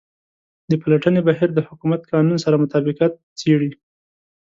[0.69, 3.71] د پلټنې بهیر د حکومت قانون سره مطابقت څیړي.